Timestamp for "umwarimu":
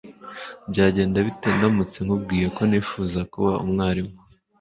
3.63-4.13